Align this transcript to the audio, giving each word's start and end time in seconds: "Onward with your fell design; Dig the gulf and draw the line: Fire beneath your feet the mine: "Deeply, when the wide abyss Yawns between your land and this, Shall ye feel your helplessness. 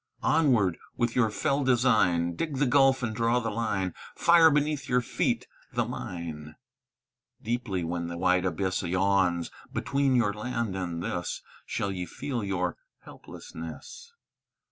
"Onward 0.23 0.79
with 0.97 1.15
your 1.15 1.29
fell 1.29 1.63
design; 1.63 2.35
Dig 2.35 2.57
the 2.57 2.65
gulf 2.65 3.03
and 3.03 3.15
draw 3.15 3.39
the 3.39 3.51
line: 3.51 3.93
Fire 4.15 4.49
beneath 4.49 4.89
your 4.89 5.01
feet 5.01 5.45
the 5.73 5.85
mine: 5.85 6.55
"Deeply, 7.39 7.83
when 7.83 8.07
the 8.07 8.17
wide 8.17 8.43
abyss 8.43 8.81
Yawns 8.81 9.51
between 9.71 10.15
your 10.15 10.33
land 10.33 10.75
and 10.75 11.03
this, 11.03 11.43
Shall 11.67 11.91
ye 11.91 12.07
feel 12.07 12.43
your 12.43 12.77
helplessness. 13.01 14.11